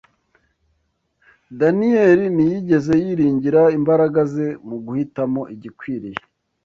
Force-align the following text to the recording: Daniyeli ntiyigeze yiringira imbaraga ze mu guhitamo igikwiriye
Daniyeli 1.59 2.25
ntiyigeze 2.35 2.93
yiringira 3.03 3.61
imbaraga 3.77 4.19
ze 4.33 4.47
mu 4.67 4.77
guhitamo 4.85 5.41
igikwiriye 5.53 6.19